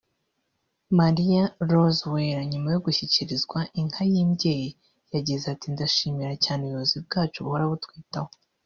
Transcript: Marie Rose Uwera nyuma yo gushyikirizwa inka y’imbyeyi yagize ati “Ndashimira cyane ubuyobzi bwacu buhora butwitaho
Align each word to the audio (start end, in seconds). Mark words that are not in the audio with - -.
Marie 0.97 1.41
Rose 1.69 2.01
Uwera 2.07 2.41
nyuma 2.51 2.67
yo 2.73 2.79
gushyikirizwa 2.85 3.59
inka 3.79 4.03
y’imbyeyi 4.11 4.69
yagize 5.13 5.45
ati 5.53 5.67
“Ndashimira 5.73 6.33
cyane 6.43 6.61
ubuyobzi 6.63 6.97
bwacu 7.05 7.37
buhora 7.45 7.65
butwitaho 7.73 8.31